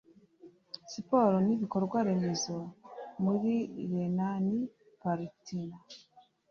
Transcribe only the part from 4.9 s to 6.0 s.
Palatinat